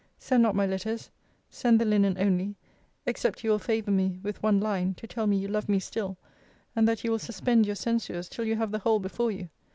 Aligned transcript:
Send 0.17 0.41
not 0.41 0.55
my 0.55 0.65
letters. 0.65 1.11
Send 1.51 1.79
the 1.79 1.85
linen 1.85 2.17
only: 2.17 2.55
except 3.05 3.43
you 3.43 3.51
will 3.51 3.59
favour 3.59 3.91
me 3.91 4.19
with 4.23 4.41
one 4.41 4.59
line, 4.59 4.95
to 4.95 5.05
tell 5.05 5.27
me 5.27 5.37
you 5.37 5.47
love 5.47 5.69
me 5.69 5.77
still; 5.79 6.17
and 6.75 6.87
that 6.87 7.03
you 7.03 7.11
will 7.11 7.19
suspend 7.19 7.67
your 7.67 7.75
censures 7.75 8.27
till 8.27 8.45
you 8.45 8.55
have 8.55 8.71
the 8.71 8.79
whole 8.79 8.97
before 8.99 9.29
you. 9.29 9.49